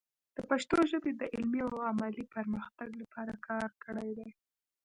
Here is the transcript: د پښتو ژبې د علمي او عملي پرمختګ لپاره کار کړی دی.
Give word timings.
د 0.35 0.37
پښتو 0.49 0.77
ژبې 0.91 1.11
د 1.15 1.21
علمي 1.33 1.59
او 1.67 1.75
عملي 1.89 2.23
پرمختګ 2.35 2.89
لپاره 3.01 3.33
کار 3.47 3.69
کړی 3.83 4.09
دی. 4.17 4.29